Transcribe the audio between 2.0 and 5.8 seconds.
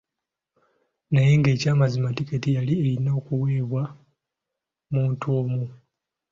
tikeeti yali erina kuweebwa muntu omu.